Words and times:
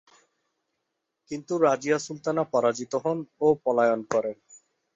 কিন্তু 1.31 1.53
রাজিয়া 1.57 1.97
সুলতানা 1.99 2.43
পরাজিত 2.53 2.93
হন 3.03 3.17
ও 3.41 3.47
পলায়ন 3.63 4.01
করেন। 4.13 4.37